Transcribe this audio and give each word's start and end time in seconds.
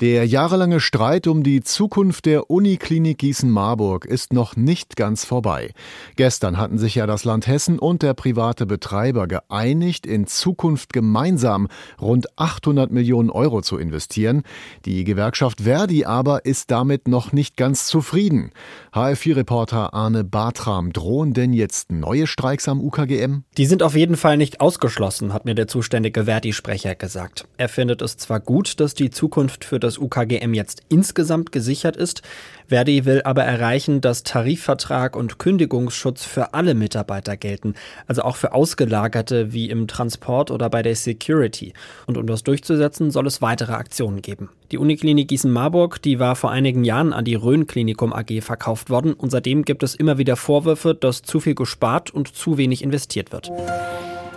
Der 0.00 0.26
jahrelange 0.26 0.80
Streit 0.80 1.26
um 1.26 1.42
die 1.42 1.62
Zukunft 1.62 2.26
der 2.26 2.50
Uniklinik 2.50 3.16
Gießen-Marburg 3.16 4.04
ist 4.04 4.30
noch 4.30 4.54
nicht 4.54 4.94
ganz 4.94 5.24
vorbei. 5.24 5.72
Gestern 6.16 6.58
hatten 6.58 6.76
sich 6.76 6.96
ja 6.96 7.06
das 7.06 7.24
Land 7.24 7.46
Hessen 7.46 7.78
und 7.78 8.02
der 8.02 8.12
private 8.12 8.66
Betreiber 8.66 9.26
geeinigt, 9.26 10.06
in 10.06 10.26
Zukunft 10.26 10.92
gemeinsam 10.92 11.68
rund 11.98 12.26
800 12.38 12.90
Millionen 12.90 13.30
Euro 13.30 13.62
zu 13.62 13.78
investieren. 13.78 14.42
Die 14.84 15.04
Gewerkschaft 15.04 15.62
Verdi 15.62 16.04
aber 16.04 16.44
ist 16.44 16.70
damit 16.70 17.08
noch 17.08 17.32
nicht 17.32 17.56
ganz 17.56 17.86
zufrieden. 17.86 18.50
HF4-Reporter 18.92 19.94
Arne 19.94 20.24
Bartram, 20.24 20.92
drohen 20.92 21.32
denn 21.32 21.54
jetzt 21.54 21.90
neue 21.90 22.26
Streiks 22.26 22.68
am 22.68 22.82
UKGM? 22.82 23.44
Die 23.56 23.64
sind 23.66 23.82
auf 23.82 23.96
jeden 23.96 24.18
Fall 24.18 24.36
nicht 24.36 24.60
ausgeschlossen, 24.60 25.32
hat 25.32 25.46
mir 25.46 25.54
der 25.54 25.68
zuständige 25.68 26.24
Verdi-Sprecher 26.24 26.94
gesagt. 26.96 27.48
Er 27.56 27.70
findet 27.70 28.02
es 28.02 28.18
zwar 28.18 28.40
gut, 28.40 28.78
dass 28.78 28.92
die 28.92 29.08
Zukunft 29.08 29.64
für 29.64 29.80
das 29.80 29.85
UKGM 29.98 30.54
jetzt 30.54 30.82
insgesamt 30.88 31.52
gesichert 31.52 31.96
ist. 31.96 32.22
Verdi 32.68 33.04
will 33.04 33.22
aber 33.24 33.44
erreichen, 33.44 34.00
dass 34.00 34.24
Tarifvertrag 34.24 35.14
und 35.14 35.38
Kündigungsschutz 35.38 36.24
für 36.24 36.52
alle 36.54 36.74
Mitarbeiter 36.74 37.36
gelten, 37.36 37.74
also 38.06 38.22
auch 38.22 38.36
für 38.36 38.52
Ausgelagerte 38.52 39.52
wie 39.52 39.70
im 39.70 39.86
Transport 39.86 40.50
oder 40.50 40.68
bei 40.68 40.82
der 40.82 40.96
Security. 40.96 41.72
Und 42.06 42.18
um 42.18 42.26
das 42.26 42.42
durchzusetzen, 42.42 43.10
soll 43.10 43.26
es 43.26 43.40
weitere 43.40 43.72
Aktionen 43.72 44.20
geben. 44.20 44.50
Die 44.72 44.78
Uniklinik 44.78 45.28
Gießen-Marburg, 45.28 46.02
die 46.02 46.18
war 46.18 46.34
vor 46.34 46.50
einigen 46.50 46.82
Jahren 46.82 47.12
an 47.12 47.24
die 47.24 47.36
Rhön 47.36 47.68
Klinikum 47.68 48.12
AG 48.12 48.40
verkauft 48.42 48.90
worden 48.90 49.12
und 49.12 49.30
seitdem 49.30 49.64
gibt 49.64 49.84
es 49.84 49.94
immer 49.94 50.18
wieder 50.18 50.36
Vorwürfe, 50.36 50.94
dass 50.94 51.22
zu 51.22 51.38
viel 51.38 51.54
gespart 51.54 52.10
und 52.10 52.34
zu 52.34 52.58
wenig 52.58 52.82
investiert 52.82 53.30
wird. 53.30 53.52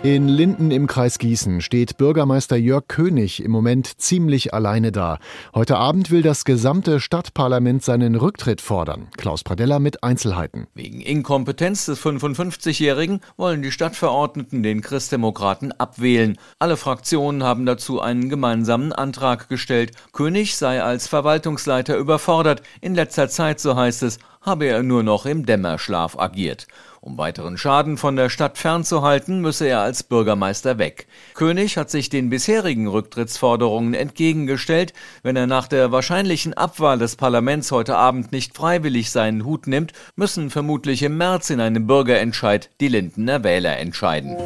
In 0.02 0.28
Linden 0.28 0.70
im 0.70 0.86
Kreis 0.86 1.18
Gießen 1.18 1.60
steht 1.60 1.98
Bürgermeister 1.98 2.56
Jörg 2.56 2.88
König 2.88 3.44
im 3.44 3.50
Moment 3.50 4.00
ziemlich 4.00 4.54
alleine 4.54 4.92
da. 4.92 5.18
Heute 5.54 5.76
Abend 5.76 6.10
will 6.10 6.22
das 6.22 6.46
gesamte 6.46 7.00
Stadtparlament 7.00 7.84
seinen 7.84 8.14
Rücktritt 8.14 8.62
fordern. 8.62 9.08
Klaus 9.18 9.44
Pradella 9.44 9.78
mit 9.78 10.02
Einzelheiten. 10.02 10.68
Wegen 10.72 11.02
Inkompetenz 11.02 11.84
des 11.84 12.00
55-Jährigen 12.00 13.20
wollen 13.36 13.60
die 13.60 13.70
Stadtverordneten 13.70 14.62
den 14.62 14.80
Christdemokraten 14.80 15.72
abwählen. 15.72 16.38
Alle 16.58 16.78
Fraktionen 16.78 17.42
haben 17.42 17.66
dazu 17.66 18.00
einen 18.00 18.30
gemeinsamen 18.30 18.94
Antrag 18.94 19.50
gestellt. 19.50 19.92
König 20.14 20.56
sei 20.56 20.82
als 20.82 21.08
Verwaltungsleiter 21.08 21.98
überfordert. 21.98 22.62
In 22.80 22.94
letzter 22.94 23.28
Zeit, 23.28 23.60
so 23.60 23.76
heißt 23.76 24.02
es, 24.04 24.18
habe 24.40 24.66
er 24.66 24.82
nur 24.82 25.02
noch 25.02 25.26
im 25.26 25.44
Dämmerschlaf 25.44 26.18
agiert. 26.18 26.66
Um 27.02 27.16
weiteren 27.16 27.56
Schaden 27.56 27.96
von 27.96 28.16
der 28.16 28.28
Stadt 28.28 28.58
fernzuhalten, 28.58 29.40
müsse 29.40 29.66
er 29.66 29.80
als 29.80 30.02
Bürgermeister 30.02 30.76
weg. 30.78 31.06
König 31.34 31.78
hat 31.78 31.90
sich 31.90 32.10
den 32.10 32.28
bisherigen 32.28 32.86
Rücktrittsforderungen 32.88 33.94
entgegengestellt. 33.94 34.92
Wenn 35.22 35.36
er 35.36 35.46
nach 35.46 35.66
der 35.66 35.92
wahrscheinlichen 35.92 36.52
Abwahl 36.54 36.98
des 36.98 37.16
Parlaments 37.16 37.72
heute 37.72 37.96
Abend 37.96 38.32
nicht 38.32 38.54
freiwillig 38.54 39.10
seinen 39.10 39.44
Hut 39.46 39.66
nimmt, 39.66 39.92
müssen 40.14 40.50
vermutlich 40.50 41.02
im 41.02 41.16
März 41.16 41.48
in 41.50 41.60
einem 41.60 41.86
Bürgerentscheid 41.86 42.70
die 42.80 42.88
Lindener 42.88 43.44
Wähler 43.44 43.78
entscheiden. 43.78 44.36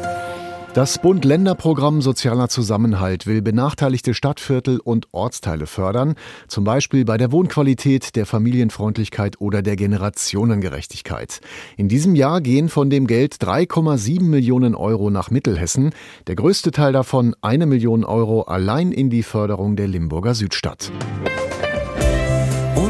Das 0.75 1.01
Bund-Länder-Programm 1.01 2.01
Sozialer 2.01 2.49
Zusammenhalt 2.49 3.27
will 3.27 3.41
benachteiligte 3.41 4.13
Stadtviertel 4.13 4.81
und 4.81 5.07
Ortsteile 5.13 5.67
fördern, 5.67 6.15
zum 6.49 6.65
Beispiel 6.65 7.05
bei 7.05 7.15
der 7.15 7.31
Wohnqualität, 7.31 8.17
der 8.17 8.25
Familienfreundlichkeit 8.25 9.39
oder 9.39 9.61
der 9.61 9.77
Generationengerechtigkeit. 9.77 11.39
In 11.77 11.87
diesem 11.87 12.13
Jahr 12.13 12.41
gehen 12.41 12.67
von 12.67 12.89
dem 12.89 13.07
Geld 13.07 13.35
3,7 13.35 14.23
Millionen 14.23 14.75
Euro 14.75 15.09
nach 15.09 15.31
Mittelhessen, 15.31 15.91
der 16.27 16.35
größte 16.35 16.71
Teil 16.71 16.91
davon 16.91 17.37
eine 17.39 17.67
Million 17.67 18.03
Euro 18.03 18.41
allein 18.41 18.91
in 18.91 19.09
die 19.09 19.23
Förderung 19.23 19.77
der 19.77 19.87
Limburger 19.87 20.35
Südstadt. 20.35 20.91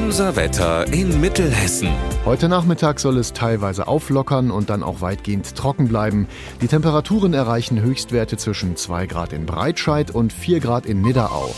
Unser 0.05 0.35
Wetter 0.35 0.93
in 0.93 1.19
Mittelhessen. 1.19 1.89
Heute 2.25 2.47
Nachmittag 2.47 2.99
soll 2.99 3.17
es 3.17 3.33
teilweise 3.33 3.87
auflockern 3.87 4.51
und 4.51 4.69
dann 4.69 4.83
auch 4.83 5.01
weitgehend 5.01 5.55
trocken 5.55 5.87
bleiben. 5.87 6.27
Die 6.61 6.67
Temperaturen 6.67 7.33
erreichen 7.33 7.81
Höchstwerte 7.81 8.37
zwischen 8.37 8.75
2 8.75 9.07
Grad 9.07 9.33
in 9.33 9.47
Breitscheid 9.47 10.11
und 10.11 10.31
4 10.31 10.59
Grad 10.59 10.85
in 10.85 11.01
Nidderau. 11.01 11.49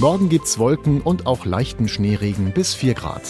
Morgen 0.00 0.28
gibt's 0.28 0.58
Wolken 0.58 1.00
und 1.00 1.28
auch 1.28 1.46
leichten 1.46 1.86
Schneeregen 1.86 2.50
bis 2.50 2.74
4 2.74 2.94
Grad. 2.94 3.22